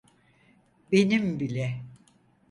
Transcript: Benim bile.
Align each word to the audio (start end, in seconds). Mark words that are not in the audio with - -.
Benim 0.91 1.39
bile. 1.39 1.81